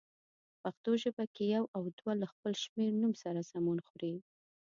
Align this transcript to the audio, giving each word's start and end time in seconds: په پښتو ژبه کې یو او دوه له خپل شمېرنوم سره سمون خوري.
په 0.59 0.59
پښتو 0.73 0.91
ژبه 1.03 1.25
کې 1.33 1.43
یو 1.55 1.63
او 1.75 1.83
دوه 1.99 2.13
له 2.21 2.27
خپل 2.33 2.53
شمېرنوم 2.63 3.13
سره 3.23 3.39
سمون 3.51 3.79
خوري. 3.87 4.15